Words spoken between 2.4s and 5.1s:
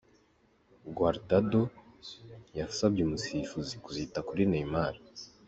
yasabye umusifuzi kuzita kuri Neymar.